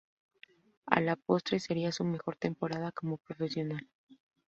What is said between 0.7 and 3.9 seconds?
A la postre, sería su mejor temporada como profesional.